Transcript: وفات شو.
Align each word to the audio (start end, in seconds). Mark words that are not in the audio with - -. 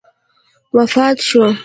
وفات 0.75 1.17
شو. 1.27 1.41